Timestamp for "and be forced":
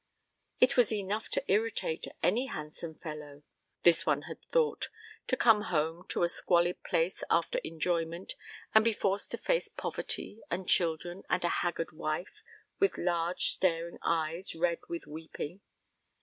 8.73-9.29